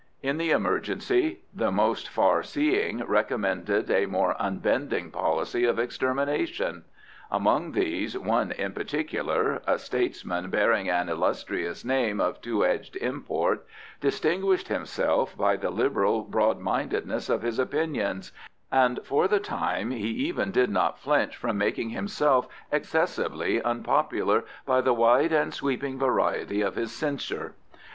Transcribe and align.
In 0.23 0.37
the 0.37 0.49
emergency 0.49 1.41
the 1.53 1.71
most 1.71 2.07
far 2.09 2.41
seeing 2.41 3.03
recommended 3.05 3.91
a 3.91 4.07
more 4.07 4.35
unbending 4.41 5.11
policy 5.11 5.63
of 5.63 5.77
extermination. 5.77 6.85
Among 7.29 7.73
these, 7.73 8.17
one 8.17 8.51
in 8.51 8.71
particular, 8.73 9.61
a 9.67 9.77
statesman 9.77 10.49
bearing 10.49 10.89
an 10.89 11.07
illustrious 11.07 11.85
name 11.85 12.19
of 12.19 12.41
two 12.41 12.65
edged 12.65 12.95
import, 12.95 13.63
distinguished 13.99 14.69
himself 14.69 15.37
by 15.37 15.55
the 15.55 15.69
liberal 15.69 16.23
broad 16.23 16.59
mindedness 16.59 17.29
of 17.29 17.43
his 17.43 17.59
opinions, 17.59 18.31
and 18.71 18.99
for 19.03 19.27
the 19.27 19.39
time 19.39 19.91
he 19.91 20.07
even 20.09 20.49
did 20.49 20.71
not 20.71 20.97
flinch 20.97 21.37
from 21.37 21.59
making 21.59 21.91
himself 21.91 22.47
excessively 22.71 23.61
unpopular 23.61 24.45
by 24.65 24.81
the 24.81 24.95
wide 24.95 25.31
and 25.31 25.53
sweeping 25.53 25.99
variety 25.99 26.61
of 26.61 26.73
his 26.73 26.91
censure. 26.91 27.53